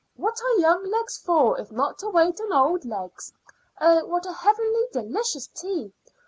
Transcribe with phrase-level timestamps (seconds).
[0.15, 3.31] "What are young legs for if not to wait on old legs?
[3.79, 5.93] Oh, what a heavenly, delicious tea!